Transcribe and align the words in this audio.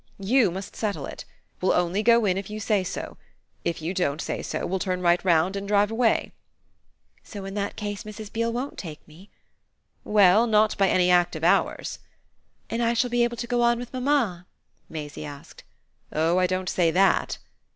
You 0.17 0.49
must 0.49 0.75
settle 0.75 1.05
it. 1.05 1.25
We'll 1.61 1.73
only 1.73 2.01
go 2.01 2.25
in 2.25 2.35
if 2.35 2.49
you 2.49 2.59
say 2.59 2.83
so. 2.83 3.17
If 3.63 3.83
you 3.83 3.93
don't 3.93 4.19
say 4.19 4.41
so 4.41 4.65
we'll 4.65 4.79
turn 4.79 5.03
right 5.03 5.23
round 5.23 5.55
and 5.55 5.67
drive 5.67 5.91
away." 5.91 6.31
"So 7.23 7.45
in 7.45 7.53
that 7.53 7.75
case 7.75 8.01
Mrs. 8.03 8.33
Beale 8.33 8.51
won't 8.51 8.79
take 8.79 9.07
me?" 9.07 9.29
"Well 10.03 10.47
not 10.47 10.75
by 10.75 10.89
any 10.89 11.11
act 11.11 11.35
of 11.35 11.43
ours." 11.43 11.99
"And 12.67 12.81
I 12.81 12.95
shall 12.95 13.11
be 13.11 13.23
able 13.23 13.37
to 13.37 13.45
go 13.45 13.61
on 13.61 13.77
with 13.77 13.93
mamma?" 13.93 14.47
Maisie 14.89 15.23
asked. 15.23 15.63
"Oh 16.11 16.39
I 16.39 16.47
don't 16.47 16.67
say 16.67 16.89
that!" 16.89 17.37